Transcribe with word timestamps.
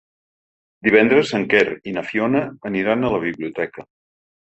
Divendres 0.87 1.35
en 1.41 1.45
Quer 1.53 1.63
i 1.91 1.95
na 1.99 2.07
Fiona 2.09 2.43
aniran 2.73 3.07
a 3.11 3.15
la 3.19 3.25
biblioteca. 3.31 3.91